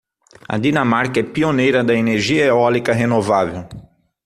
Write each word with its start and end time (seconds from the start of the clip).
A 0.49 0.57
Dinamarca 0.57 1.19
é 1.19 1.23
pioneira 1.23 1.83
da 1.83 1.93
energia 1.93 2.45
eólica 2.45 2.91
renovável. 2.91 3.67